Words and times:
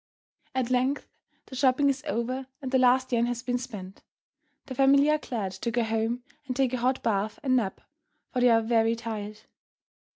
At 0.55 0.71
length 0.71 1.07
the 1.45 1.55
shopping 1.55 1.87
is 1.87 2.03
over 2.07 2.47
and 2.59 2.71
the 2.71 2.79
last 2.79 3.11
yen 3.11 3.27
has 3.27 3.43
been 3.43 3.59
spent. 3.59 4.01
The 4.65 4.73
family 4.73 5.11
are 5.11 5.19
glad 5.19 5.51
to 5.51 5.69
go 5.69 5.83
home 5.83 6.23
and 6.47 6.55
take 6.55 6.73
a 6.73 6.77
hot 6.77 7.03
bath 7.03 7.37
and 7.43 7.55
nap, 7.55 7.81
for 8.33 8.41
they 8.41 8.49
are 8.49 8.63
very 8.63 8.95
tired. 8.95 9.41